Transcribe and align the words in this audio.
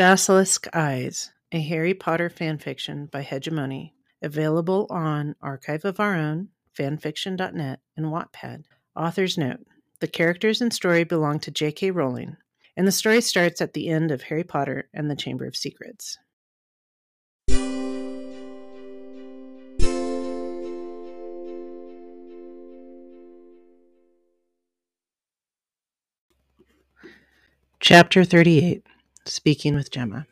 Basilisk 0.00 0.66
Eyes, 0.72 1.30
a 1.52 1.60
Harry 1.60 1.92
Potter 1.92 2.30
fanfiction 2.30 3.10
by 3.10 3.22
Hegemone, 3.22 3.92
available 4.22 4.86
on 4.88 5.36
Archive 5.42 5.84
of 5.84 6.00
Our 6.00 6.16
Own, 6.16 6.48
fanfiction.net, 6.74 7.80
and 7.98 8.06
Wattpad. 8.06 8.64
Author's 8.96 9.36
note 9.36 9.60
The 9.98 10.08
characters 10.08 10.62
and 10.62 10.72
story 10.72 11.04
belong 11.04 11.38
to 11.40 11.50
J.K. 11.50 11.90
Rowling, 11.90 12.38
and 12.78 12.86
the 12.86 12.92
story 12.92 13.20
starts 13.20 13.60
at 13.60 13.74
the 13.74 13.90
end 13.90 14.10
of 14.10 14.22
Harry 14.22 14.42
Potter 14.42 14.88
and 14.94 15.10
the 15.10 15.14
Chamber 15.14 15.44
of 15.44 15.54
Secrets. 15.54 16.16
Chapter 27.80 28.24
38 28.24 28.86
Speaking 29.26 29.74
with 29.74 29.90
Gemma. 29.90 30.26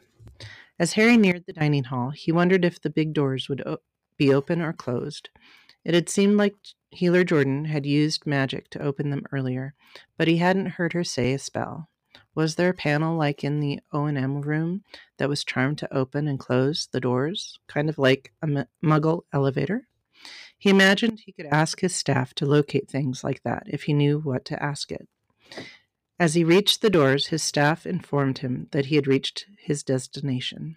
As 0.78 0.94
Harry 0.94 1.16
neared 1.16 1.44
the 1.46 1.52
dining 1.52 1.84
hall, 1.84 2.10
he 2.10 2.32
wondered 2.32 2.64
if 2.64 2.80
the 2.80 2.90
big 2.90 3.12
doors 3.12 3.48
would 3.48 3.66
o- 3.66 3.78
be 4.16 4.32
open 4.32 4.62
or 4.62 4.72
closed. 4.72 5.28
It 5.84 5.94
had 5.94 6.08
seemed 6.08 6.36
like 6.36 6.54
Healer 6.90 7.24
Jordan 7.24 7.66
had 7.66 7.86
used 7.86 8.26
magic 8.26 8.70
to 8.70 8.82
open 8.82 9.10
them 9.10 9.24
earlier, 9.32 9.74
but 10.16 10.28
he 10.28 10.38
hadn't 10.38 10.72
heard 10.72 10.92
her 10.92 11.04
say 11.04 11.32
a 11.34 11.38
spell. 11.38 11.88
Was 12.34 12.54
there 12.54 12.70
a 12.70 12.74
panel 12.74 13.16
like 13.16 13.42
in 13.44 13.60
the 13.60 13.80
O&M 13.92 14.40
room 14.42 14.84
that 15.18 15.28
was 15.28 15.44
charmed 15.44 15.78
to 15.78 15.94
open 15.94 16.28
and 16.28 16.38
close 16.38 16.88
the 16.90 17.00
doors, 17.00 17.58
kind 17.66 17.88
of 17.88 17.98
like 17.98 18.32
a 18.42 18.46
m- 18.46 18.66
muggle 18.82 19.22
elevator? 19.32 19.88
He 20.58 20.70
imagined 20.70 21.20
he 21.20 21.32
could 21.32 21.46
ask 21.46 21.80
his 21.80 21.94
staff 21.94 22.34
to 22.34 22.46
locate 22.46 22.88
things 22.88 23.24
like 23.24 23.42
that 23.42 23.64
if 23.66 23.84
he 23.84 23.92
knew 23.92 24.20
what 24.20 24.44
to 24.46 24.62
ask 24.62 24.90
it. 24.92 25.08
As 26.20 26.34
he 26.34 26.42
reached 26.42 26.80
the 26.80 26.90
doors, 26.90 27.28
his 27.28 27.42
staff 27.42 27.86
informed 27.86 28.38
him 28.38 28.66
that 28.72 28.86
he 28.86 28.96
had 28.96 29.06
reached 29.06 29.46
his 29.56 29.84
destination. 29.84 30.76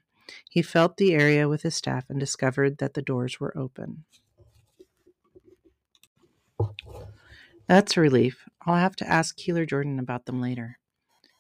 He 0.50 0.62
felt 0.62 0.98
the 0.98 1.14
area 1.14 1.50
with 1.50 1.64
his 1.64 1.76
staff 1.76 2.06
and 2.10 2.20
discovered 2.20 2.78
that 2.78 2.94
the 2.94 3.02
doors 3.02 3.40
were 3.40 3.58
open. 3.58 4.06
That's 7.68 7.98
a 7.98 8.02
relief. 8.02 8.48
I'll 8.66 8.76
have 8.76 8.96
to 8.98 9.08
ask 9.10 9.40
Healer 9.40 9.66
Jordan 9.66 9.98
about 9.98 10.26
them 10.26 10.42
later. 10.42 10.78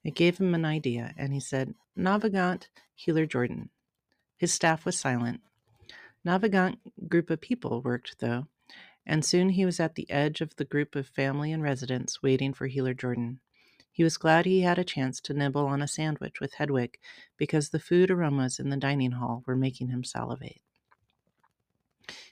It 0.04 0.16
gave 0.16 0.40
him 0.40 0.56
an 0.56 0.66
idea, 0.66 1.14
and 1.16 1.32
he 1.32 1.40
said, 1.40 1.76
Navigant 1.96 2.70
Healer 2.96 3.28
Jordan. 3.28 3.70
His 4.38 4.52
staff 4.52 4.84
was 4.84 4.98
silent. 4.98 5.42
Navigant 6.26 6.80
group 7.08 7.30
of 7.30 7.42
people 7.42 7.82
worked, 7.82 8.20
though, 8.20 8.48
and 9.06 9.24
soon 9.24 9.50
he 9.50 9.66
was 9.66 9.80
at 9.80 9.96
the 9.96 10.10
edge 10.10 10.42
of 10.42 10.56
the 10.56 10.66
group 10.66 10.96
of 10.96 11.08
family 11.08 11.52
and 11.52 11.62
residents 11.62 12.24
waiting 12.24 12.54
for 12.54 12.66
Healer 12.66 12.96
Jordan. 12.96 13.40
He 13.92 14.03
was 14.03 14.17
glad 14.17 14.45
he 14.45 14.61
had 14.61 14.80
a 14.80 14.84
chance 14.84 15.20
to 15.22 15.34
nibble 15.34 15.66
on 15.67 15.81
a 15.81 15.88
sandwich 15.88 16.39
with 16.39 16.53
Hedwig 16.53 16.97
because 17.38 17.70
the 17.70 17.80
food 17.80 18.09
aromas 18.09 18.59
in 18.59 18.70
the 18.70 18.78
dining 18.78 19.11
hall 19.11 19.44
were 19.45 19.56
making 19.56 19.89
him 19.89 20.03
salivate. 20.03 20.61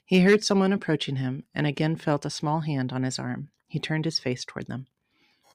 He 0.06 0.22
heard 0.22 0.44
someone 0.44 0.74
approaching 0.74 1.18
him 1.18 1.44
and 1.54 1.68
again 1.68 1.96
felt 1.96 2.26
a 2.26 2.30
small 2.30 2.62
hand 2.62 2.92
on 2.92 3.04
his 3.04 3.20
arm. 3.20 3.50
He 3.68 3.80
turned 3.80 4.06
his 4.06 4.20
face 4.20 4.46
toward 4.46 4.68
them. 4.68 4.88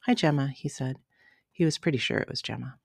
Hi, 0.03 0.15
Gemma, 0.15 0.49
he 0.49 0.69
said. 0.69 0.99
He 1.51 1.65
was 1.65 1.79
pretty 1.79 1.99
sure 1.99 2.19
it 2.19 2.29
was 2.29 2.43
Gemma. 2.43 2.79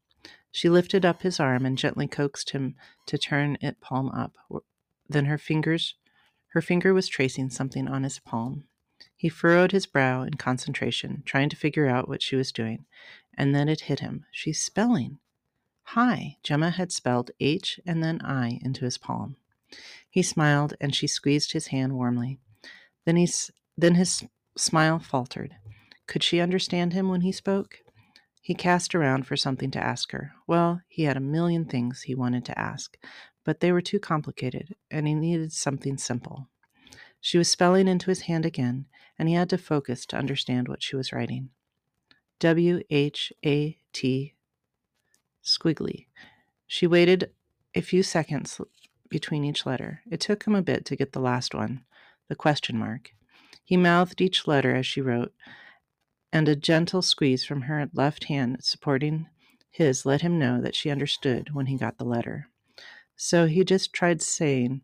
She 0.52 0.70
lifted 0.70 1.06
up 1.06 1.22
his 1.22 1.40
arm 1.40 1.66
and 1.66 1.78
gently 1.78 2.08
coaxed 2.08 2.52
him 2.52 2.76
to 3.06 3.18
turn 3.18 3.58
it 3.62 3.82
palm 3.82 4.10
up. 4.10 4.36
Then 5.08 5.26
her 5.26 5.38
fingers 5.38 5.96
her 6.50 6.62
finger 6.62 6.94
was 6.94 7.08
tracing 7.08 7.50
something 7.50 7.88
on 7.88 8.04
his 8.04 8.20
palm. 8.20 8.64
He 9.20 9.28
furrowed 9.28 9.74
his 9.74 9.86
brow 9.86 10.22
in 10.22 10.36
concentration, 10.36 11.24
trying 11.26 11.50
to 11.50 11.58
figure 11.58 11.90
out 11.90 12.08
what 12.08 12.22
she 12.22 12.38
was 12.38 12.54
doing, 12.54 12.86
and 13.38 13.54
then 13.54 13.68
it 13.68 13.82
hit 13.82 14.00
him. 14.00 14.24
She's 14.32 14.62
spelling. 14.62 15.20
Hi. 15.88 16.38
Gemma 16.42 16.70
had 16.70 16.94
spelled 16.94 17.32
H 17.38 17.82
and 17.86 18.02
then 18.02 18.22
I 18.22 18.60
into 18.62 18.86
his 18.86 18.98
palm. 18.98 19.36
He 20.10 20.24
smiled, 20.24 20.74
and 20.80 20.96
she 20.96 21.06
squeezed 21.06 21.52
his 21.52 21.68
hand 21.68 21.98
warmly. 21.98 22.40
Then, 23.04 23.18
he, 23.18 23.28
then 23.78 23.96
his 23.96 24.24
smile 24.58 25.00
faltered. 25.00 25.54
Could 26.08 26.24
she 26.24 26.40
understand 26.40 26.94
him 26.94 27.10
when 27.10 27.20
he 27.20 27.34
spoke? 27.34 27.80
He 28.42 28.54
cast 28.54 28.96
around 28.96 29.28
for 29.28 29.36
something 29.36 29.70
to 29.72 29.84
ask 29.84 30.14
her. 30.14 30.32
Well, 30.48 30.80
he 30.88 31.04
had 31.04 31.18
a 31.18 31.32
million 31.36 31.66
things 31.66 32.04
he 32.04 32.16
wanted 32.16 32.46
to 32.46 32.58
ask, 32.58 32.98
but 33.44 33.60
they 33.60 33.74
were 33.74 33.82
too 33.82 34.00
complicated, 34.00 34.76
and 34.90 35.06
he 35.10 35.14
needed 35.14 35.52
something 35.52 35.98
simple. 35.98 36.48
She 37.22 37.38
was 37.38 37.50
spelling 37.50 37.88
into 37.88 38.10
his 38.10 38.22
hand 38.22 38.46
again, 38.46 38.86
and 39.18 39.28
he 39.28 39.36
had 39.36 39.50
to 39.50 39.58
focus 39.58 40.06
to 40.08 40.18
understand 40.18 40.68
what 40.68 40.82
she 40.82 40.96
was 40.96 41.12
writing. 41.12 41.50
W 42.40 42.82
H 42.90 43.34
A 43.46 43.78
T 43.92 44.36
squiggly. 45.44 46.08
She 46.68 46.88
waited 46.88 47.32
a 47.76 47.82
few 47.82 48.04
seconds 48.04 48.62
between 49.10 49.44
each 49.44 49.66
letter. 49.66 50.02
It 50.10 50.20
took 50.20 50.46
him 50.46 50.56
a 50.56 50.62
bit 50.62 50.86
to 50.86 50.96
get 50.96 51.12
the 51.12 51.20
last 51.20 51.54
one, 51.54 51.84
the 52.28 52.36
question 52.36 52.78
mark. 52.78 53.12
He 53.64 53.76
mouthed 53.76 54.22
each 54.22 54.48
letter 54.48 54.76
as 54.76 54.86
she 54.86 55.02
wrote, 55.02 55.34
and 56.32 56.48
a 56.48 56.56
gentle 56.56 57.02
squeeze 57.02 57.44
from 57.44 57.64
her 57.64 57.90
left 57.94 58.26
hand 58.26 58.58
supporting 58.62 59.28
his 59.70 60.06
let 60.06 60.22
him 60.22 60.40
know 60.40 60.62
that 60.62 60.76
she 60.76 60.90
understood 60.90 61.54
when 61.54 61.66
he 61.66 61.78
got 61.78 61.98
the 61.98 62.06
letter. 62.06 62.48
So 63.16 63.48
he 63.48 63.64
just 63.64 63.92
tried 63.94 64.22
saying, 64.22 64.82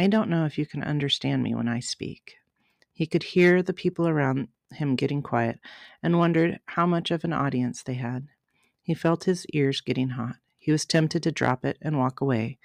I 0.00 0.06
don't 0.06 0.30
know 0.30 0.46
if 0.46 0.56
you 0.56 0.64
can 0.64 0.82
understand 0.82 1.42
me 1.42 1.54
when 1.54 1.68
I 1.68 1.80
speak. 1.80 2.38
He 2.94 3.06
could 3.06 3.22
hear 3.22 3.62
the 3.62 3.74
people 3.74 4.08
around 4.08 4.48
him 4.72 4.96
getting 4.96 5.20
quiet 5.20 5.58
and 6.02 6.18
wondered 6.18 6.58
how 6.64 6.86
much 6.86 7.10
of 7.10 7.22
an 7.22 7.34
audience 7.34 7.82
they 7.82 7.96
had. 7.96 8.28
He 8.80 8.94
felt 8.94 9.24
his 9.24 9.44
ears 9.52 9.82
getting 9.82 10.08
hot. 10.08 10.36
He 10.56 10.72
was 10.72 10.86
tempted 10.86 11.22
to 11.24 11.30
drop 11.30 11.66
it 11.66 11.76
and 11.82 11.98
walk 11.98 12.22
away, 12.22 12.56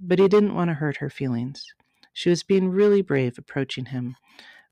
but 0.00 0.18
he 0.18 0.26
didn't 0.26 0.56
want 0.56 0.68
to 0.68 0.74
hurt 0.74 0.96
her 0.96 1.08
feelings. 1.08 1.72
She 2.12 2.28
was 2.28 2.42
being 2.42 2.70
really 2.70 3.02
brave 3.02 3.38
approaching 3.38 3.84
him 3.84 4.16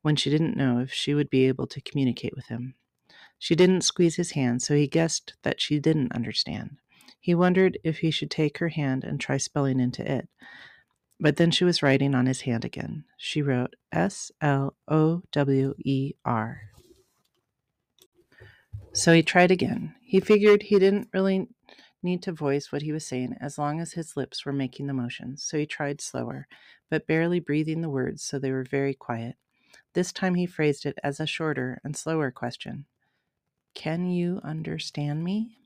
when 0.00 0.16
she 0.16 0.28
didn't 0.28 0.56
know 0.56 0.80
if 0.80 0.92
she 0.92 1.14
would 1.14 1.30
be 1.30 1.46
able 1.46 1.68
to 1.68 1.80
communicate 1.80 2.34
with 2.34 2.46
him. 2.46 2.74
She 3.38 3.54
didn't 3.54 3.82
squeeze 3.82 4.16
his 4.16 4.32
hand, 4.32 4.60
so 4.60 4.74
he 4.74 4.88
guessed 4.88 5.34
that 5.44 5.60
she 5.60 5.78
didn't 5.78 6.10
understand. 6.10 6.78
He 7.20 7.32
wondered 7.32 7.78
if 7.84 7.98
he 7.98 8.10
should 8.10 8.32
take 8.32 8.58
her 8.58 8.70
hand 8.70 9.04
and 9.04 9.20
try 9.20 9.36
spelling 9.36 9.78
into 9.78 10.02
it. 10.02 10.28
But 11.22 11.36
then 11.36 11.52
she 11.52 11.62
was 11.62 11.84
writing 11.84 12.16
on 12.16 12.26
his 12.26 12.40
hand 12.40 12.64
again. 12.64 13.04
She 13.16 13.42
wrote 13.42 13.76
S 13.92 14.32
L 14.40 14.74
O 14.88 15.22
W 15.30 15.72
E 15.78 16.14
R. 16.24 16.62
So 18.92 19.12
he 19.12 19.22
tried 19.22 19.52
again. 19.52 19.94
He 20.02 20.18
figured 20.18 20.64
he 20.64 20.80
didn't 20.80 21.10
really 21.14 21.46
need 22.02 22.24
to 22.24 22.32
voice 22.32 22.72
what 22.72 22.82
he 22.82 22.90
was 22.90 23.06
saying 23.06 23.36
as 23.40 23.56
long 23.56 23.80
as 23.80 23.92
his 23.92 24.16
lips 24.16 24.44
were 24.44 24.52
making 24.52 24.88
the 24.88 24.94
motions. 24.94 25.44
So 25.44 25.56
he 25.56 25.64
tried 25.64 26.00
slower, 26.00 26.48
but 26.90 27.06
barely 27.06 27.38
breathing 27.38 27.82
the 27.82 27.88
words 27.88 28.24
so 28.24 28.40
they 28.40 28.50
were 28.50 28.64
very 28.64 28.92
quiet. 28.92 29.36
This 29.94 30.12
time 30.12 30.34
he 30.34 30.44
phrased 30.44 30.84
it 30.84 30.98
as 31.04 31.20
a 31.20 31.26
shorter 31.28 31.80
and 31.84 31.96
slower 31.96 32.32
question 32.32 32.86
Can 33.74 34.10
you 34.10 34.40
understand 34.42 35.22
me? 35.22 35.58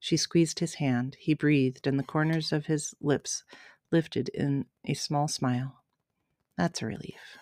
She 0.00 0.16
squeezed 0.16 0.60
his 0.60 0.74
hand. 0.74 1.16
He 1.18 1.34
breathed, 1.34 1.86
and 1.86 1.98
the 1.98 2.04
corners 2.04 2.52
of 2.52 2.66
his 2.66 2.94
lips 3.00 3.44
lifted 3.90 4.28
in 4.30 4.66
a 4.84 4.94
small 4.94 5.28
smile. 5.28 5.82
That's 6.56 6.82
a 6.82 6.86
relief. 6.86 7.38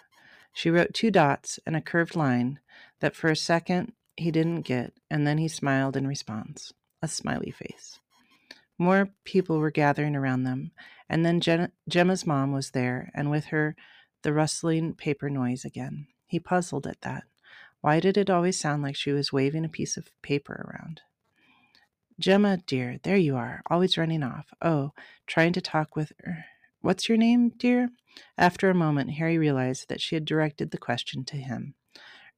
She 0.52 0.70
wrote 0.70 0.94
two 0.94 1.10
dots 1.10 1.58
and 1.66 1.74
a 1.76 1.80
curved 1.80 2.14
line 2.16 2.60
that 3.00 3.16
for 3.16 3.30
a 3.30 3.36
second 3.36 3.92
he 4.16 4.30
didn't 4.30 4.62
get, 4.62 4.92
and 5.10 5.26
then 5.26 5.38
he 5.38 5.48
smiled 5.48 5.96
in 5.96 6.06
response 6.06 6.72
a 7.00 7.08
smiley 7.08 7.50
face. 7.50 7.98
More 8.78 9.10
people 9.24 9.58
were 9.58 9.70
gathering 9.70 10.14
around 10.14 10.44
them, 10.44 10.72
and 11.08 11.24
then 11.24 11.40
Gemma's 11.88 12.26
mom 12.26 12.52
was 12.52 12.70
there, 12.70 13.10
and 13.14 13.30
with 13.30 13.46
her 13.46 13.76
the 14.22 14.32
rustling 14.32 14.94
paper 14.94 15.28
noise 15.28 15.64
again. 15.64 16.06
He 16.26 16.38
puzzled 16.38 16.86
at 16.86 17.00
that. 17.02 17.24
Why 17.80 18.00
did 18.00 18.16
it 18.16 18.30
always 18.30 18.58
sound 18.58 18.82
like 18.82 18.96
she 18.96 19.12
was 19.12 19.32
waving 19.32 19.64
a 19.64 19.68
piece 19.68 19.96
of 19.96 20.10
paper 20.22 20.68
around? 20.68 21.00
Gemma, 22.18 22.58
dear, 22.66 22.98
there 23.02 23.16
you 23.16 23.36
are, 23.36 23.62
always 23.70 23.98
running 23.98 24.22
off. 24.22 24.46
Oh, 24.60 24.92
trying 25.26 25.52
to 25.54 25.60
talk 25.60 25.96
with 25.96 26.12
her. 26.24 26.44
What's 26.80 27.08
your 27.08 27.18
name, 27.18 27.50
dear? 27.56 27.90
After 28.36 28.68
a 28.68 28.74
moment, 28.74 29.12
Harry 29.12 29.38
realized 29.38 29.88
that 29.88 30.00
she 30.00 30.14
had 30.14 30.24
directed 30.24 30.70
the 30.70 30.78
question 30.78 31.24
to 31.24 31.36
him. 31.36 31.74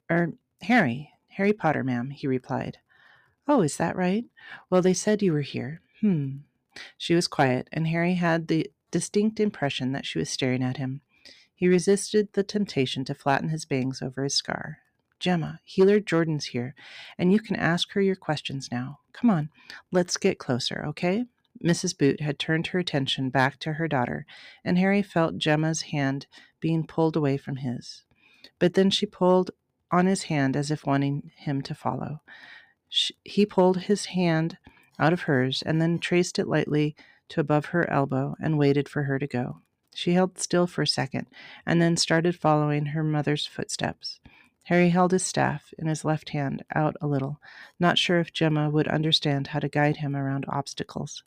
Er, 0.09 0.33
Harry, 0.61 1.11
Harry 1.29 1.53
Potter, 1.53 1.83
ma'am, 1.83 2.11
he 2.11 2.27
replied. 2.27 2.77
Oh, 3.47 3.61
is 3.61 3.77
that 3.77 3.95
right? 3.95 4.25
Well, 4.69 4.81
they 4.81 4.93
said 4.93 5.21
you 5.21 5.33
were 5.33 5.41
here. 5.41 5.81
Hmm. 6.01 6.37
She 6.97 7.15
was 7.15 7.27
quiet, 7.27 7.67
and 7.71 7.87
Harry 7.87 8.15
had 8.15 8.47
the 8.47 8.71
distinct 8.91 9.39
impression 9.39 9.91
that 9.91 10.05
she 10.05 10.19
was 10.19 10.29
staring 10.29 10.63
at 10.63 10.77
him. 10.77 11.01
He 11.53 11.67
resisted 11.67 12.33
the 12.33 12.43
temptation 12.43 13.05
to 13.05 13.13
flatten 13.13 13.49
his 13.49 13.65
bangs 13.65 14.01
over 14.01 14.23
his 14.23 14.35
scar. 14.35 14.79
Gemma, 15.19 15.59
Healer 15.63 15.99
Jordan's 15.99 16.47
here, 16.47 16.75
and 17.17 17.31
you 17.31 17.39
can 17.39 17.55
ask 17.55 17.91
her 17.91 18.01
your 18.01 18.15
questions 18.15 18.69
now. 18.71 18.99
Come 19.15 19.29
on, 19.29 19.49
let's 19.93 20.17
get 20.17 20.39
closer, 20.39 20.83
okay? 20.87 21.23
Mrs. 21.63 21.97
Boot 21.97 22.19
had 22.19 22.37
turned 22.37 22.67
her 22.67 22.79
attention 22.79 23.29
back 23.29 23.57
to 23.59 23.73
her 23.73 23.87
daughter, 23.87 24.25
and 24.63 24.77
Harry 24.77 25.01
felt 25.01 25.37
Gemma's 25.37 25.83
hand 25.83 26.27
being 26.59 26.85
pulled 26.85 27.15
away 27.15 27.37
from 27.37 27.55
his. 27.55 28.03
But 28.59 28.73
then 28.73 28.89
she 28.89 29.05
pulled 29.05 29.51
on 29.89 30.05
his 30.05 30.23
hand 30.23 30.57
as 30.57 30.69
if 30.69 30.85
wanting 30.85 31.31
him 31.37 31.61
to 31.61 31.73
follow. 31.73 32.21
She, 32.89 33.15
he 33.23 33.45
pulled 33.45 33.83
his 33.83 34.07
hand 34.07 34.57
out 34.99 35.13
of 35.13 35.21
hers 35.21 35.63
and 35.65 35.81
then 35.81 35.97
traced 35.97 36.37
it 36.37 36.49
lightly 36.49 36.93
to 37.29 37.39
above 37.39 37.67
her 37.67 37.89
elbow 37.89 38.35
and 38.41 38.57
waited 38.57 38.89
for 38.89 39.03
her 39.03 39.17
to 39.17 39.27
go. 39.27 39.61
She 39.93 40.11
held 40.11 40.39
still 40.39 40.67
for 40.67 40.81
a 40.81 40.87
second 40.87 41.27
and 41.65 41.81
then 41.81 41.95
started 41.95 42.35
following 42.35 42.87
her 42.87 43.03
mother's 43.03 43.47
footsteps. 43.47 44.19
Harry 44.65 44.89
held 44.89 45.11
his 45.11 45.23
staff 45.23 45.73
in 45.77 45.85
his 45.85 46.03
left 46.03 46.29
hand 46.29 46.63
out 46.73 46.95
a 46.99 47.07
little, 47.07 47.39
not 47.79 47.99
sure 47.99 48.19
if 48.19 48.33
Gemma 48.33 48.69
would 48.69 48.87
understand 48.87 49.47
how 49.47 49.59
to 49.59 49.69
guide 49.69 49.97
him 49.97 50.15
around 50.15 50.43
obstacles. 50.47 51.23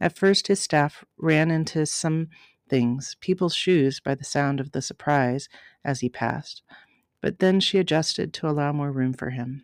At 0.00 0.16
first, 0.16 0.48
his 0.48 0.58
staff 0.58 1.04
ran 1.16 1.52
into 1.52 1.86
some 1.86 2.28
things, 2.68 3.16
people's 3.20 3.54
shoes, 3.54 4.00
by 4.00 4.16
the 4.16 4.24
sound 4.24 4.58
of 4.58 4.72
the 4.72 4.82
surprise 4.82 5.48
as 5.84 6.00
he 6.00 6.08
passed, 6.08 6.62
but 7.20 7.38
then 7.38 7.60
she 7.60 7.78
adjusted 7.78 8.32
to 8.34 8.48
allow 8.48 8.72
more 8.72 8.90
room 8.90 9.12
for 9.12 9.30
him. 9.30 9.62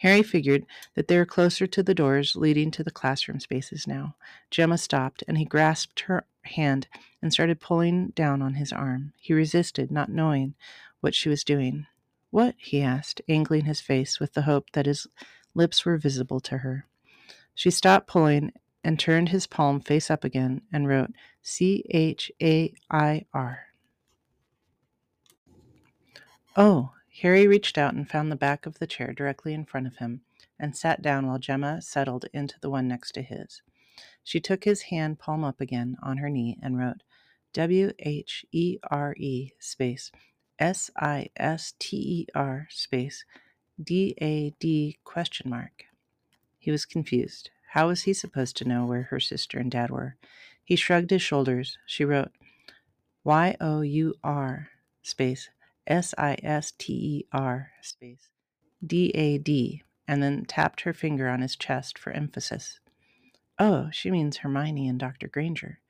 Harry 0.00 0.22
figured 0.22 0.66
that 0.94 1.08
they 1.08 1.16
were 1.16 1.24
closer 1.24 1.66
to 1.66 1.82
the 1.82 1.94
doors 1.94 2.36
leading 2.36 2.70
to 2.72 2.84
the 2.84 2.90
classroom 2.90 3.40
spaces 3.40 3.86
now. 3.86 4.14
Gemma 4.50 4.76
stopped, 4.76 5.24
and 5.26 5.38
he 5.38 5.44
grasped 5.46 6.00
her 6.00 6.26
hand 6.42 6.86
and 7.22 7.32
started 7.32 7.60
pulling 7.60 8.08
down 8.08 8.42
on 8.42 8.54
his 8.54 8.72
arm. 8.72 9.14
He 9.20 9.32
resisted, 9.32 9.90
not 9.90 10.10
knowing 10.10 10.54
what 11.02 11.14
she 11.14 11.28
was 11.28 11.44
doing. 11.44 11.86
What? 12.30 12.54
he 12.56 12.80
asked, 12.80 13.20
angling 13.28 13.66
his 13.66 13.82
face 13.82 14.18
with 14.18 14.32
the 14.32 14.42
hope 14.42 14.70
that 14.72 14.86
his 14.86 15.06
lips 15.54 15.84
were 15.84 15.98
visible 15.98 16.40
to 16.40 16.58
her. 16.58 16.86
She 17.54 17.70
stopped 17.70 18.06
pulling 18.08 18.52
and 18.82 18.98
turned 18.98 19.28
his 19.28 19.46
palm 19.46 19.80
face 19.80 20.10
up 20.10 20.24
again 20.24 20.62
and 20.72 20.88
wrote 20.88 21.10
C 21.42 21.84
H 21.90 22.32
A 22.42 22.72
I 22.90 23.26
R. 23.34 23.66
Oh, 26.56 26.92
Harry 27.20 27.46
reached 27.46 27.76
out 27.76 27.94
and 27.94 28.08
found 28.08 28.32
the 28.32 28.36
back 28.36 28.64
of 28.64 28.78
the 28.78 28.86
chair 28.86 29.12
directly 29.12 29.52
in 29.52 29.64
front 29.64 29.86
of 29.86 29.96
him 29.96 30.22
and 30.58 30.76
sat 30.76 31.02
down 31.02 31.26
while 31.26 31.38
Gemma 31.38 31.82
settled 31.82 32.26
into 32.32 32.58
the 32.60 32.70
one 32.70 32.88
next 32.88 33.12
to 33.12 33.22
his. 33.22 33.60
She 34.24 34.40
took 34.40 34.64
his 34.64 34.82
hand 34.82 35.18
palm 35.18 35.44
up 35.44 35.60
again 35.60 35.96
on 36.02 36.18
her 36.18 36.30
knee 36.30 36.58
and 36.62 36.78
wrote 36.78 37.02
W 37.52 37.92
H 37.98 38.46
E 38.52 38.78
R 38.90 39.14
E 39.18 39.52
space 39.58 40.10
S 40.58 40.90
I 40.96 41.28
S 41.36 41.74
T 41.78 41.96
E 41.96 42.26
R 42.34 42.68
space 42.70 43.24
D 43.82 44.14
A 44.20 44.54
D 44.60 44.98
question 45.04 45.50
mark. 45.50 45.84
He 46.58 46.70
was 46.70 46.84
confused. 46.84 47.50
How 47.70 47.88
was 47.88 48.02
he 48.02 48.12
supposed 48.14 48.56
to 48.58 48.68
know 48.68 48.84
where 48.86 49.04
her 49.04 49.20
sister 49.20 49.58
and 49.58 49.70
dad 49.70 49.90
were? 49.90 50.16
He 50.64 50.76
shrugged 50.76 51.10
his 51.10 51.22
shoulders. 51.22 51.78
She 51.86 52.04
wrote 52.04 52.30
Y 53.24 53.56
O 53.60 53.80
U 53.82 54.14
R 54.22 54.68
space 55.02 55.50
S 55.86 56.14
I 56.18 56.36
S 56.42 56.72
T 56.78 56.92
E 56.92 57.26
R 57.32 57.72
space 57.80 58.28
D 58.84 59.10
A 59.14 59.38
D, 59.38 59.82
and 60.08 60.22
then 60.22 60.44
tapped 60.44 60.82
her 60.82 60.92
finger 60.92 61.28
on 61.28 61.40
his 61.40 61.56
chest 61.56 61.98
for 61.98 62.12
emphasis. 62.12 62.80
Oh, 63.58 63.88
she 63.92 64.10
means 64.10 64.38
Hermione 64.38 64.88
and 64.88 64.98
Dr. 64.98 65.28
Granger. 65.28 65.80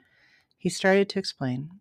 He 0.58 0.68
started 0.68 1.08
to 1.10 1.18
explain. 1.18 1.80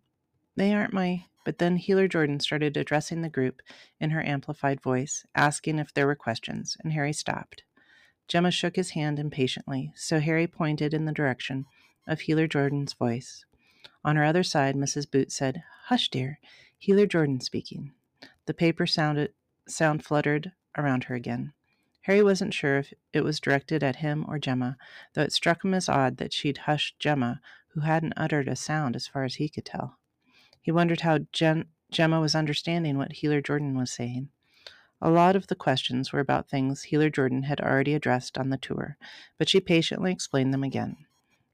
They 0.56 0.72
aren't 0.72 0.92
my. 0.94 1.26
But 1.44 1.58
then 1.58 1.76
Healer 1.76 2.08
Jordan 2.08 2.40
started 2.40 2.76
addressing 2.76 3.22
the 3.22 3.28
group 3.28 3.62
in 4.00 4.10
her 4.10 4.24
amplified 4.24 4.80
voice, 4.80 5.26
asking 5.34 5.78
if 5.78 5.92
there 5.92 6.06
were 6.06 6.14
questions, 6.14 6.76
and 6.82 6.92
Harry 6.92 7.12
stopped. 7.12 7.64
Gemma 8.28 8.50
shook 8.50 8.76
his 8.76 8.90
hand 8.90 9.18
impatiently, 9.18 9.92
so 9.96 10.20
Harry 10.20 10.46
pointed 10.46 10.94
in 10.94 11.04
the 11.04 11.12
direction 11.12 11.66
of 12.06 12.20
Healer 12.20 12.46
Jordan's 12.46 12.92
voice. 12.92 13.44
On 14.04 14.16
her 14.16 14.24
other 14.24 14.42
side, 14.42 14.76
Mrs. 14.76 15.10
Boot 15.10 15.32
said, 15.32 15.62
Hush, 15.86 16.08
dear. 16.08 16.38
Healer 16.78 17.06
Jordan 17.06 17.40
speaking. 17.40 17.92
The 18.46 18.54
paper 18.54 18.86
sounded 18.86 19.32
sound 19.68 20.04
fluttered 20.04 20.52
around 20.76 21.04
her 21.04 21.14
again. 21.14 21.52
Harry 22.02 22.22
wasn't 22.22 22.54
sure 22.54 22.78
if 22.78 22.92
it 23.12 23.22
was 23.22 23.38
directed 23.38 23.84
at 23.84 23.96
him 23.96 24.24
or 24.26 24.38
Gemma, 24.38 24.76
though 25.14 25.22
it 25.22 25.32
struck 25.32 25.64
him 25.64 25.74
as 25.74 25.88
odd 25.88 26.16
that 26.16 26.32
she'd 26.32 26.58
hushed 26.58 26.98
Gemma, 26.98 27.40
who 27.68 27.80
hadn't 27.80 28.14
uttered 28.16 28.48
a 28.48 28.56
sound 28.56 28.96
as 28.96 29.06
far 29.06 29.24
as 29.24 29.36
he 29.36 29.48
could 29.48 29.64
tell. 29.64 29.98
He 30.62 30.72
wondered 30.72 31.00
how 31.00 31.18
Gemma 31.32 32.20
was 32.20 32.34
understanding 32.34 32.96
what 32.96 33.12
Healer 33.12 33.42
Jordan 33.42 33.76
was 33.76 33.90
saying. 33.90 34.30
A 35.00 35.10
lot 35.10 35.34
of 35.34 35.48
the 35.48 35.56
questions 35.56 36.12
were 36.12 36.20
about 36.20 36.48
things 36.48 36.84
Healer 36.84 37.10
Jordan 37.10 37.42
had 37.42 37.60
already 37.60 37.92
addressed 37.92 38.38
on 38.38 38.50
the 38.50 38.56
tour, 38.56 38.96
but 39.36 39.48
she 39.48 39.60
patiently 39.60 40.12
explained 40.12 40.54
them 40.54 40.62
again. 40.62 40.96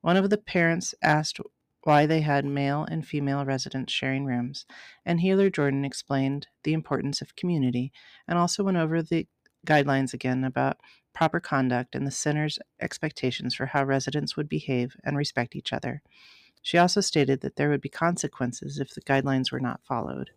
One 0.03 0.19
of 0.19 0.29
the 0.29 0.37
parents 0.37 0.95
asked 1.03 1.41
why 1.85 2.05
they 2.05 2.21
had 2.21 2.45
male 2.45 2.87
and 2.91 3.07
female 3.07 3.47
residents 3.47 3.93
sharing 3.93 4.27
rooms, 4.27 4.67
and 5.07 5.21
Healer 5.21 5.49
Jordan 5.49 5.87
explained 5.87 6.49
the 6.63 6.75
importance 6.75 7.23
of 7.23 7.35
community 7.35 7.91
and 8.29 8.39
also 8.39 8.63
went 8.63 8.77
over 8.77 9.03
the 9.03 9.27
guidelines 9.67 10.13
again 10.13 10.45
about 10.45 10.77
proper 11.15 11.41
conduct 11.41 11.95
and 11.95 12.07
the 12.07 12.11
center's 12.11 12.59
expectations 12.81 13.55
for 13.55 13.67
how 13.67 13.83
residents 13.83 14.37
would 14.37 14.49
behave 14.49 14.97
and 15.03 15.17
respect 15.17 15.57
each 15.57 15.73
other. 15.73 16.03
She 16.63 16.79
also 16.79 17.01
stated 17.01 17.41
that 17.41 17.57
there 17.57 17.71
would 17.71 17.81
be 17.81 17.89
consequences 17.89 18.79
if 18.79 18.95
the 18.95 19.01
guidelines 19.01 19.51
were 19.53 19.61
not 19.61 19.85
followed. 19.85 20.31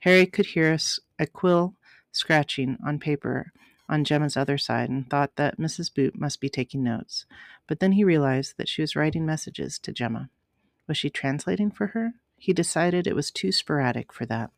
Harry 0.00 0.26
could 0.26 0.46
hear 0.46 0.76
a, 1.18 1.26
quill 1.26 1.74
scratching 2.12 2.78
on 2.84 2.98
paper 2.98 3.52
on 3.88 4.04
Gemma's 4.04 4.36
other 4.36 4.56
side 4.56 4.88
and 4.88 5.08
thought 5.10 5.36
that 5.36 5.58
Mrs. 5.58 5.92
Boot 5.92 6.18
must 6.18 6.40
be 6.40 6.48
taking 6.48 6.82
notes, 6.82 7.26
but 7.66 7.80
then 7.80 7.92
he 7.92 8.04
realized 8.04 8.56
that 8.56 8.68
she 8.68 8.82
was 8.82 8.96
writing 8.96 9.26
messages 9.26 9.78
to 9.80 9.92
Gemma. 9.92 10.30
Was 10.86 10.96
she 10.96 11.10
translating 11.10 11.70
for 11.70 11.88
her? 11.88 12.14
He 12.38 12.52
decided 12.52 13.06
it 13.06 13.16
was 13.16 13.30
too 13.30 13.52
sporadic 13.52 14.12
for 14.12 14.24
that. 14.26 14.50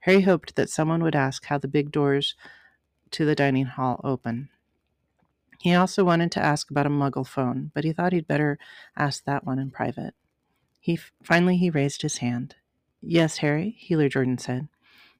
Harry 0.00 0.22
hoped 0.22 0.56
that 0.56 0.68
someone 0.68 1.02
would 1.02 1.14
ask 1.14 1.46
how 1.46 1.58
the 1.58 1.68
big 1.68 1.92
doors 1.92 2.34
to 3.10 3.24
the 3.24 3.34
dining 3.34 3.66
hall 3.66 4.00
open. 4.02 4.48
He 5.64 5.72
also 5.72 6.04
wanted 6.04 6.30
to 6.32 6.44
ask 6.44 6.70
about 6.70 6.84
a 6.84 6.90
muggle 6.90 7.26
phone, 7.26 7.70
but 7.72 7.84
he 7.84 7.92
thought 7.94 8.12
he'd 8.12 8.28
better 8.28 8.58
ask 8.98 9.24
that 9.24 9.46
one 9.46 9.58
in 9.58 9.70
private. 9.70 10.12
He 10.78 10.98
finally 11.22 11.56
he 11.56 11.70
raised 11.70 12.02
his 12.02 12.18
hand. 12.18 12.56
Yes, 13.00 13.38
Harry, 13.38 13.74
Healer 13.78 14.10
Jordan 14.10 14.36
said. 14.36 14.68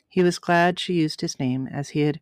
He 0.06 0.22
was 0.22 0.38
glad 0.38 0.78
she 0.78 0.92
used 0.92 1.22
his 1.22 1.40
name, 1.40 1.66
as 1.66 1.88
he 1.88 2.02
had 2.02 2.20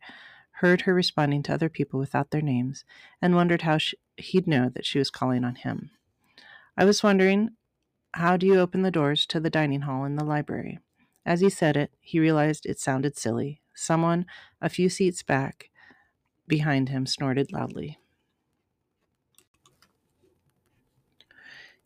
heard 0.60 0.82
her 0.82 0.94
responding 0.94 1.42
to 1.42 1.52
other 1.52 1.68
people 1.68 1.98
without 1.98 2.30
their 2.30 2.40
names, 2.40 2.84
and 3.20 3.34
wondered 3.34 3.62
how 3.62 3.78
she, 3.78 3.96
he'd 4.16 4.46
know 4.46 4.68
that 4.68 4.86
she 4.86 5.00
was 5.00 5.10
calling 5.10 5.42
on 5.42 5.56
him. 5.56 5.90
I 6.76 6.84
was 6.84 7.02
wondering 7.02 7.56
how 8.12 8.36
do 8.36 8.46
you 8.46 8.60
open 8.60 8.82
the 8.82 8.92
doors 8.92 9.26
to 9.26 9.40
the 9.40 9.50
dining 9.50 9.80
hall 9.80 10.04
in 10.04 10.14
the 10.14 10.24
library? 10.24 10.78
As 11.26 11.40
he 11.40 11.50
said 11.50 11.76
it, 11.76 11.90
he 12.00 12.20
realized 12.20 12.66
it 12.66 12.78
sounded 12.78 13.18
silly. 13.18 13.62
Someone, 13.74 14.26
a 14.60 14.68
few 14.68 14.88
seats 14.88 15.24
back 15.24 15.70
behind 16.46 16.88
him, 16.88 17.04
snorted 17.04 17.50
loudly. 17.50 17.98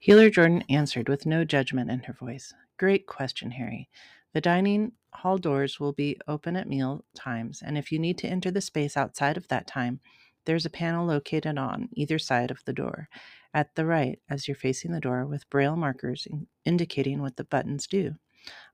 Healer 0.06 0.30
Jordan 0.30 0.62
answered 0.68 1.08
with 1.08 1.26
no 1.26 1.44
judgment 1.44 1.90
in 1.90 2.04
her 2.04 2.12
voice. 2.12 2.54
Great 2.78 3.08
question, 3.08 3.50
Harry. 3.50 3.88
The 4.34 4.40
dining 4.40 4.92
hall 5.12 5.36
doors 5.36 5.80
will 5.80 5.92
be 5.92 6.16
open 6.28 6.54
at 6.54 6.68
meal 6.68 7.04
times, 7.12 7.60
and 7.60 7.76
if 7.76 7.90
you 7.90 7.98
need 7.98 8.16
to 8.18 8.28
enter 8.28 8.52
the 8.52 8.60
space 8.60 8.96
outside 8.96 9.36
of 9.36 9.48
that 9.48 9.66
time, 9.66 9.98
there's 10.44 10.64
a 10.64 10.70
panel 10.70 11.06
located 11.06 11.58
on 11.58 11.88
either 11.92 12.20
side 12.20 12.52
of 12.52 12.64
the 12.66 12.72
door 12.72 13.08
at 13.52 13.74
the 13.74 13.84
right 13.84 14.20
as 14.30 14.46
you're 14.46 14.54
facing 14.54 14.92
the 14.92 15.00
door 15.00 15.26
with 15.26 15.50
braille 15.50 15.74
markers 15.74 16.28
indicating 16.64 17.20
what 17.20 17.34
the 17.34 17.42
buttons 17.42 17.88
do. 17.88 18.14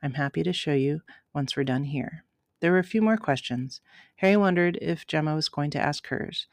I'm 0.02 0.12
happy 0.12 0.42
to 0.42 0.52
show 0.52 0.74
you 0.74 1.00
once 1.34 1.56
we're 1.56 1.64
done 1.64 1.84
here. 1.84 2.26
There 2.60 2.72
were 2.72 2.78
a 2.78 2.84
few 2.84 3.00
more 3.00 3.16
questions. 3.16 3.80
Harry 4.16 4.36
wondered 4.36 4.78
if 4.82 5.06
Gemma 5.06 5.34
was 5.34 5.48
going 5.48 5.70
to 5.70 5.80
ask 5.80 6.06
hers, 6.08 6.46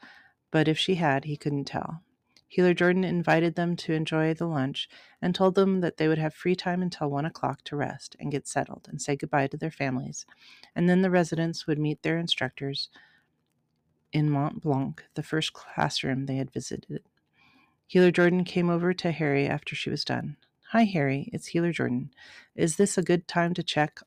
but 0.50 0.68
if 0.68 0.78
she 0.78 0.94
had, 0.94 1.26
he 1.26 1.36
couldn't 1.36 1.66
tell. 1.66 2.00
Healer 2.50 2.74
Jordan 2.74 3.04
invited 3.04 3.54
them 3.54 3.76
to 3.76 3.92
enjoy 3.92 4.34
the 4.34 4.48
lunch 4.48 4.88
and 5.22 5.32
told 5.36 5.54
them 5.54 5.82
that 5.82 5.98
they 5.98 6.08
would 6.08 6.18
have 6.18 6.34
free 6.34 6.56
time 6.56 6.82
until 6.82 7.08
one 7.08 7.24
o'clock 7.24 7.62
to 7.66 7.76
rest 7.76 8.16
and 8.18 8.32
get 8.32 8.48
settled 8.48 8.88
and 8.90 9.00
say 9.00 9.14
goodbye 9.14 9.46
to 9.46 9.56
their 9.56 9.70
families, 9.70 10.26
and 10.74 10.88
then 10.88 11.00
the 11.00 11.12
residents 11.12 11.68
would 11.68 11.78
meet 11.78 12.02
their 12.02 12.18
instructors 12.18 12.90
in 14.12 14.28
Mont 14.28 14.62
Blanc, 14.62 15.00
the 15.14 15.22
first 15.22 15.52
classroom 15.52 16.26
they 16.26 16.38
had 16.38 16.50
visited. 16.50 17.04
Healer 17.86 18.10
Jordan 18.10 18.42
came 18.42 18.68
over 18.68 18.92
to 18.94 19.12
Harry 19.12 19.46
after 19.46 19.76
she 19.76 19.88
was 19.88 20.04
done. 20.04 20.36
Hi, 20.72 20.82
Harry, 20.82 21.30
it's 21.32 21.46
Healer 21.46 21.70
Jordan. 21.70 22.10
Is 22.56 22.74
this 22.74 22.98
a 22.98 23.02
good 23.02 23.28
time 23.28 23.54
to 23.54 23.62
check 23.62 24.00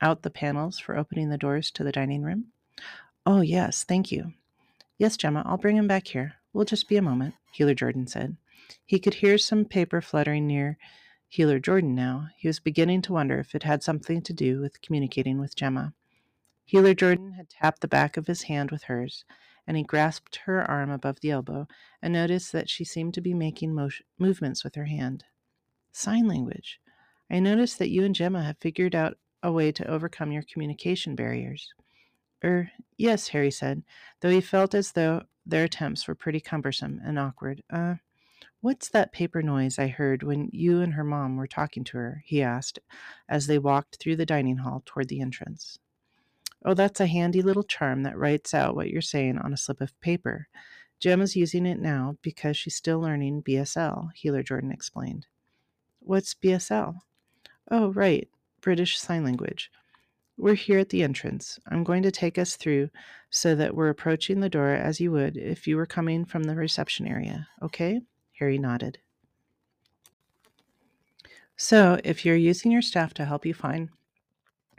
out 0.00 0.22
the 0.22 0.30
panels 0.30 0.80
for 0.80 0.96
opening 0.96 1.28
the 1.28 1.38
doors 1.38 1.70
to 1.70 1.84
the 1.84 1.92
dining 1.92 2.22
room? 2.22 2.46
Oh, 3.24 3.40
yes, 3.40 3.84
thank 3.84 4.10
you. 4.10 4.32
Yes, 4.98 5.16
Gemma, 5.16 5.44
I'll 5.46 5.58
bring 5.58 5.76
him 5.76 5.86
back 5.86 6.08
here. 6.08 6.34
We'll 6.54 6.64
just 6.64 6.88
be 6.88 6.96
a 6.96 7.02
moment, 7.02 7.34
Healer 7.52 7.74
Jordan 7.74 8.06
said. 8.06 8.36
He 8.86 9.00
could 9.00 9.14
hear 9.14 9.38
some 9.38 9.64
paper 9.64 10.00
fluttering 10.00 10.46
near 10.46 10.78
Healer 11.28 11.58
Jordan 11.58 11.96
now. 11.96 12.28
He 12.36 12.46
was 12.46 12.60
beginning 12.60 13.02
to 13.02 13.12
wonder 13.12 13.40
if 13.40 13.56
it 13.56 13.64
had 13.64 13.82
something 13.82 14.22
to 14.22 14.32
do 14.32 14.60
with 14.60 14.80
communicating 14.80 15.40
with 15.40 15.56
Gemma. 15.56 15.94
Healer 16.64 16.94
Jordan 16.94 17.32
had 17.32 17.50
tapped 17.50 17.80
the 17.80 17.88
back 17.88 18.16
of 18.16 18.28
his 18.28 18.42
hand 18.44 18.70
with 18.70 18.84
hers, 18.84 19.24
and 19.66 19.76
he 19.76 19.82
grasped 19.82 20.36
her 20.44 20.62
arm 20.62 20.90
above 20.90 21.18
the 21.20 21.32
elbow 21.32 21.66
and 22.00 22.12
noticed 22.12 22.52
that 22.52 22.70
she 22.70 22.84
seemed 22.84 23.14
to 23.14 23.20
be 23.20 23.34
making 23.34 23.74
motion, 23.74 24.06
movements 24.16 24.62
with 24.62 24.76
her 24.76 24.86
hand. 24.86 25.24
Sign 25.90 26.28
language. 26.28 26.80
I 27.28 27.40
noticed 27.40 27.80
that 27.80 27.90
you 27.90 28.04
and 28.04 28.14
Gemma 28.14 28.44
have 28.44 28.58
figured 28.60 28.94
out 28.94 29.18
a 29.42 29.50
way 29.50 29.72
to 29.72 29.90
overcome 29.90 30.30
your 30.30 30.44
communication 30.44 31.16
barriers. 31.16 31.74
Er, 32.44 32.70
yes, 32.96 33.28
Harry 33.28 33.50
said, 33.50 33.82
though 34.20 34.30
he 34.30 34.40
felt 34.40 34.72
as 34.72 34.92
though 34.92 35.24
their 35.46 35.64
attempts 35.64 36.06
were 36.08 36.14
pretty 36.14 36.40
cumbersome 36.40 37.00
and 37.04 37.18
awkward. 37.18 37.62
Uh, 37.70 37.96
What's 38.64 38.88
that 38.88 39.12
paper 39.12 39.42
noise 39.42 39.78
I 39.78 39.88
heard 39.88 40.22
when 40.22 40.48
you 40.50 40.80
and 40.80 40.94
her 40.94 41.04
mom 41.04 41.36
were 41.36 41.46
talking 41.46 41.84
to 41.84 41.98
her? 41.98 42.22
he 42.24 42.40
asked 42.40 42.78
as 43.28 43.46
they 43.46 43.58
walked 43.58 43.96
through 43.96 44.16
the 44.16 44.24
dining 44.24 44.56
hall 44.56 44.82
toward 44.86 45.08
the 45.08 45.20
entrance. 45.20 45.78
Oh, 46.64 46.72
that's 46.72 46.98
a 46.98 47.06
handy 47.06 47.42
little 47.42 47.62
charm 47.62 48.04
that 48.04 48.16
writes 48.16 48.54
out 48.54 48.74
what 48.74 48.88
you're 48.88 49.02
saying 49.02 49.36
on 49.36 49.52
a 49.52 49.58
slip 49.58 49.82
of 49.82 50.00
paper. 50.00 50.48
Gemma's 50.98 51.36
using 51.36 51.66
it 51.66 51.78
now 51.78 52.16
because 52.22 52.56
she's 52.56 52.74
still 52.74 53.00
learning 53.00 53.42
BSL, 53.42 54.08
Healer 54.14 54.42
Jordan 54.42 54.72
explained. 54.72 55.26
What's 56.00 56.32
BSL? 56.32 57.00
Oh, 57.70 57.92
right, 57.92 58.30
British 58.62 58.98
Sign 58.98 59.24
Language. 59.24 59.70
We're 60.36 60.54
here 60.54 60.80
at 60.80 60.88
the 60.88 61.04
entrance. 61.04 61.60
I'm 61.68 61.84
going 61.84 62.02
to 62.02 62.10
take 62.10 62.38
us 62.38 62.56
through 62.56 62.90
so 63.30 63.54
that 63.54 63.74
we're 63.74 63.88
approaching 63.88 64.40
the 64.40 64.48
door 64.48 64.70
as 64.70 65.00
you 65.00 65.12
would 65.12 65.36
if 65.36 65.66
you 65.66 65.76
were 65.76 65.86
coming 65.86 66.24
from 66.24 66.44
the 66.44 66.56
reception 66.56 67.06
area, 67.06 67.48
okay? 67.62 68.00
Harry 68.38 68.58
nodded. 68.58 68.98
So, 71.56 72.00
if 72.02 72.24
you're 72.24 72.34
using 72.34 72.72
your 72.72 72.82
staff 72.82 73.14
to 73.14 73.24
help 73.24 73.46
you 73.46 73.54
find 73.54 73.90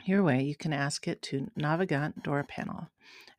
your 0.04 0.24
way, 0.24 0.44
you 0.44 0.58
can 0.58 0.74
ask 0.74 1.08
it 1.08 1.22
to 1.24 1.50
Navigant 1.58 2.22
Door 2.22 2.44
Panel, 2.50 2.90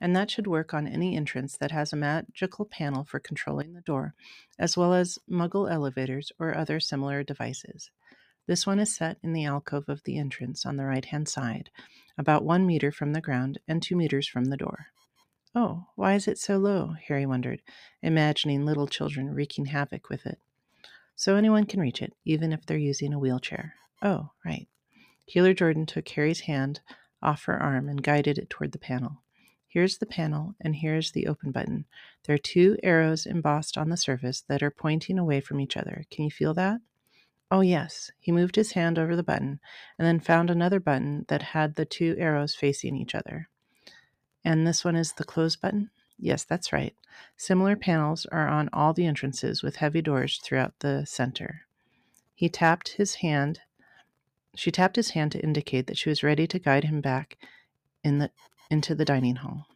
and 0.00 0.16
that 0.16 0.30
should 0.30 0.46
work 0.46 0.73
on 0.73 0.87
any 0.87 1.16
entrance 1.16 1.58
that 1.58 1.70
has 1.70 1.92
a 1.92 1.96
magical 1.96 2.64
panel 2.64 3.04
for 3.04 3.20
controlling 3.20 3.75
the 3.75 3.82
door, 3.82 4.14
as 4.58 4.75
well 4.75 4.94
as 4.94 5.18
Muggle 5.30 5.70
elevators 5.70 6.32
or 6.38 6.56
other 6.56 6.80
similar 6.80 7.23
devices. 7.23 7.90
This 8.47 8.67
one 8.67 8.79
is 8.79 8.95
set 8.95 9.19
in 9.23 9.33
the 9.33 9.45
alcove 9.45 9.88
of 9.88 10.05
the 10.05 10.19
entrance 10.19 10.65
on 10.65 10.76
the 10.76 10.85
right 10.85 11.05
hand 11.05 11.29
side, 11.29 11.71
about 12.17 12.45
one 12.45 12.67
meter 12.67 12.93
from 12.93 13.12
the 13.12 13.21
ground 13.21 13.59
and 13.67 13.83
two 13.83 13.97
meters 13.97 14.29
from 14.29 14.47
the 14.47 14.57
door. 14.57 14.87
Oh, 15.55 15.87
why 15.97 16.15
is 16.15 16.29
it 16.29 16.38
so 16.38 16.59
low? 16.59 16.95
Harry 17.09 17.26
wondered, 17.26 17.62
imagining 18.03 18.65
little 18.65 18.87
children 18.87 19.35
wreaking 19.35 19.67
havoc 19.67 20.09
with 20.09 20.26
it. 20.26 20.38
So 21.15 21.35
anyone 21.35 21.65
can 21.65 21.81
reach 21.81 22.03
it, 22.03 22.12
even 22.25 22.53
if 22.53 22.67
they're 22.67 22.76
using 22.76 23.12
a 23.12 23.19
wheelchair. 23.19 23.75
Oh, 24.03 24.31
right. 24.45 24.69
Healer 25.25 25.55
Jordan 25.55 25.87
took 25.87 26.09
Harry's 26.11 26.41
hand 26.41 26.81
off 27.23 27.45
her 27.45 27.61
arm 27.61 27.88
and 27.88 28.03
guided 28.03 28.38
it 28.38 28.50
toward 28.50 28.73
the 28.73 28.79
panel. 28.79 29.23
Here's 29.67 29.99
the 29.99 30.07
panel, 30.07 30.55
and 30.61 30.76
here's 30.76 31.12
the 31.12 31.26
open 31.26 31.50
button. 31.50 31.87
There 32.25 32.35
are 32.35 32.38
two 32.38 32.76
arrows 32.83 33.26
embossed 33.26 33.76
on 33.76 33.88
the 33.88 33.97
surface 33.97 34.43
that 34.49 34.62
are 34.62 34.71
pointing 34.71 35.19
away 35.19 35.41
from 35.41 35.61
each 35.61 35.76
other. 35.76 36.05
Can 36.11 36.25
you 36.25 36.31
feel 36.31 36.55
that? 36.55 36.81
Oh, 37.50 37.61
yes. 37.61 38.11
He 38.19 38.33
moved 38.33 38.57
his 38.57 38.73
hand 38.73 38.99
over 38.99 39.15
the 39.15 39.23
button 39.23 39.61
and 39.99 40.07
then 40.07 40.21
found 40.21 40.50
another 40.50 40.81
button 40.81 41.25
that 41.29 41.43
had 41.43 41.76
the 41.76 41.85
two 41.85 42.17
arrows 42.19 42.55
facing 42.55 42.97
each 42.97 43.15
other. 43.15 43.49
And 44.45 44.67
this 44.67 44.85
one 44.85 44.97
is 44.97 45.12
the 45.12 45.25
close 45.25 45.57
button? 45.57 45.91
Yes, 46.19 46.45
that's 46.45 46.73
right. 46.73 46.95
Similar 47.37 47.76
panels 47.76 48.26
are 48.33 48.49
on 48.49 48.69
all 48.73 48.93
the 48.93 49.07
entrances 49.07 49.62
with 49.62 49.76
heavy 49.76 50.03
doors 50.03 50.41
throughout 50.43 50.75
the 50.81 51.05
center. 51.07 51.62
He 52.35 52.49
tapped 52.49 52.91
his 52.91 53.17
hand. 53.17 53.61
She 54.55 54.71
tapped 54.71 54.97
his 54.97 55.11
hand 55.11 55.33
to 55.33 55.41
indicate 55.41 55.87
that 55.87 55.99
she 55.99 56.09
was 56.09 56.23
ready 56.23 56.47
to 56.47 56.59
guide 56.59 56.85
him 56.85 57.00
back 57.00 57.37
in 58.03 58.19
the 58.19 58.31
into 58.71 58.95
the 58.95 59.05
dining 59.05 59.37
hall. 59.37 59.67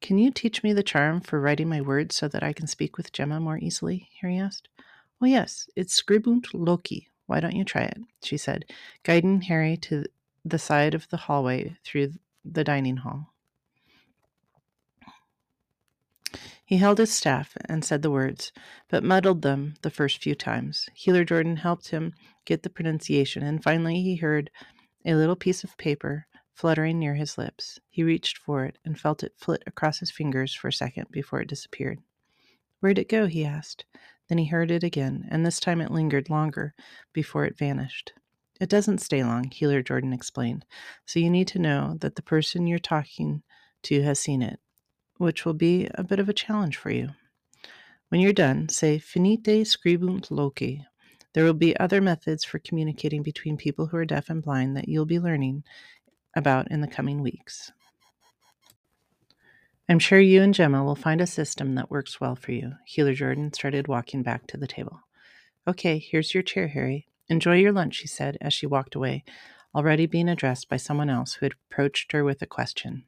Can 0.00 0.18
you 0.18 0.30
teach 0.30 0.62
me 0.62 0.72
the 0.72 0.82
charm 0.82 1.20
for 1.20 1.40
writing 1.40 1.68
my 1.68 1.80
words 1.80 2.16
so 2.16 2.28
that 2.28 2.42
I 2.42 2.52
can 2.52 2.66
speak 2.66 2.96
with 2.96 3.12
Gemma 3.12 3.40
more 3.40 3.58
easily? 3.58 4.08
Harry 4.20 4.38
asked. 4.38 4.68
Well, 5.20 5.30
yes, 5.30 5.68
it's 5.74 5.94
Scribunt 5.94 6.54
Loci. 6.54 7.08
Why 7.26 7.40
don't 7.40 7.56
you 7.56 7.64
try 7.64 7.82
it? 7.82 7.98
She 8.22 8.36
said, 8.36 8.64
guiding 9.02 9.42
Harry 9.42 9.76
to 9.78 10.04
the 10.44 10.58
side 10.58 10.94
of 10.94 11.08
the 11.08 11.16
hallway 11.16 11.76
through 11.84 12.12
the 12.44 12.64
dining 12.64 12.98
hall. 12.98 13.34
He 16.64 16.76
held 16.76 16.98
his 16.98 17.12
staff 17.12 17.56
and 17.64 17.84
said 17.84 18.02
the 18.02 18.10
words, 18.10 18.52
but 18.88 19.02
muddled 19.02 19.42
them 19.42 19.74
the 19.82 19.90
first 19.90 20.22
few 20.22 20.34
times. 20.34 20.88
Healer 20.94 21.24
Jordan 21.24 21.56
helped 21.56 21.88
him 21.88 22.12
get 22.44 22.62
the 22.62 22.70
pronunciation, 22.70 23.42
and 23.42 23.62
finally 23.62 24.02
he 24.02 24.16
heard 24.16 24.50
a 25.04 25.14
little 25.14 25.36
piece 25.36 25.64
of 25.64 25.78
paper 25.78 26.26
fluttering 26.52 26.98
near 26.98 27.14
his 27.14 27.38
lips. 27.38 27.80
He 27.88 28.02
reached 28.02 28.36
for 28.36 28.64
it 28.66 28.76
and 28.84 29.00
felt 29.00 29.22
it 29.22 29.32
flit 29.36 29.62
across 29.66 30.00
his 30.00 30.10
fingers 30.10 30.52
for 30.54 30.68
a 30.68 30.72
second 30.72 31.06
before 31.10 31.40
it 31.40 31.48
disappeared. 31.48 32.00
Where'd 32.80 32.98
it 32.98 33.08
go? 33.08 33.26
he 33.26 33.44
asked. 33.44 33.84
Then 34.28 34.38
he 34.38 34.46
heard 34.46 34.70
it 34.70 34.84
again, 34.84 35.26
and 35.30 35.44
this 35.44 35.60
time 35.60 35.80
it 35.80 35.90
lingered 35.90 36.30
longer 36.30 36.74
before 37.12 37.44
it 37.44 37.58
vanished. 37.58 38.12
It 38.60 38.68
doesn't 38.68 38.98
stay 38.98 39.22
long, 39.22 39.50
Healer 39.50 39.82
Jordan 39.82 40.12
explained, 40.12 40.64
so 41.06 41.20
you 41.20 41.30
need 41.30 41.48
to 41.48 41.58
know 41.58 41.96
that 42.00 42.16
the 42.16 42.22
person 42.22 42.66
you're 42.66 42.78
talking 42.78 43.42
to 43.84 44.02
has 44.02 44.18
seen 44.18 44.42
it 44.42 44.60
which 45.18 45.44
will 45.44 45.54
be 45.54 45.88
a 45.94 46.04
bit 46.04 46.20
of 46.20 46.28
a 46.28 46.32
challenge 46.32 46.76
for 46.76 46.90
you. 46.90 47.10
When 48.08 48.20
you're 48.20 48.32
done, 48.32 48.68
say 48.68 48.98
finite 48.98 49.66
scribunt 49.66 50.30
loci. 50.30 50.84
There 51.34 51.44
will 51.44 51.54
be 51.54 51.76
other 51.76 52.00
methods 52.00 52.44
for 52.44 52.58
communicating 52.60 53.22
between 53.22 53.58
people 53.58 53.86
who 53.86 53.98
are 53.98 54.06
deaf 54.06 54.30
and 54.30 54.42
blind 54.42 54.76
that 54.76 54.88
you'll 54.88 55.04
be 55.04 55.20
learning 55.20 55.64
about 56.34 56.70
in 56.70 56.80
the 56.80 56.88
coming 56.88 57.20
weeks. 57.20 57.70
I'm 59.90 59.98
sure 59.98 60.20
you 60.20 60.42
and 60.42 60.52
Gemma 60.52 60.84
will 60.84 60.94
find 60.94 61.18
a 61.22 61.26
system 61.26 61.74
that 61.76 61.90
works 61.90 62.20
well 62.20 62.36
for 62.36 62.52
you. 62.52 62.74
Healer 62.84 63.14
Jordan 63.14 63.54
started 63.54 63.88
walking 63.88 64.22
back 64.22 64.46
to 64.48 64.58
the 64.58 64.66
table. 64.66 65.00
Okay, 65.66 65.98
here's 65.98 66.34
your 66.34 66.42
chair, 66.42 66.68
Harry. 66.68 67.06
Enjoy 67.28 67.56
your 67.56 67.72
lunch, 67.72 67.94
she 67.94 68.06
said 68.06 68.36
as 68.42 68.52
she 68.52 68.66
walked 68.66 68.94
away, 68.94 69.24
already 69.74 70.04
being 70.04 70.28
addressed 70.28 70.68
by 70.68 70.76
someone 70.76 71.08
else 71.08 71.34
who 71.34 71.46
had 71.46 71.54
approached 71.70 72.12
her 72.12 72.22
with 72.22 72.42
a 72.42 72.46
question. 72.46 73.04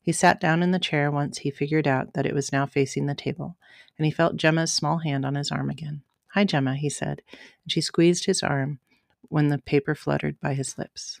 He 0.00 0.12
sat 0.12 0.40
down 0.40 0.62
in 0.62 0.70
the 0.70 0.78
chair 0.78 1.10
once 1.10 1.38
he 1.38 1.50
figured 1.50 1.86
out 1.86 2.14
that 2.14 2.26
it 2.26 2.34
was 2.34 2.52
now 2.52 2.64
facing 2.64 3.04
the 3.04 3.14
table, 3.14 3.56
and 3.98 4.06
he 4.06 4.10
felt 4.10 4.36
Gemma's 4.36 4.72
small 4.72 4.98
hand 4.98 5.26
on 5.26 5.34
his 5.34 5.50
arm 5.50 5.68
again. 5.68 6.02
Hi, 6.28 6.44
Gemma, 6.44 6.76
he 6.76 6.88
said, 6.88 7.20
and 7.32 7.70
she 7.70 7.82
squeezed 7.82 8.24
his 8.24 8.42
arm 8.42 8.78
when 9.28 9.48
the 9.48 9.58
paper 9.58 9.94
fluttered 9.94 10.40
by 10.40 10.54
his 10.54 10.78
lips. 10.78 11.20